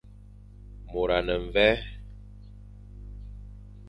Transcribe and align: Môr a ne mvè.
Môr 0.91 1.09
a 1.17 1.19
ne 1.25 1.35
mvè. 1.45 1.69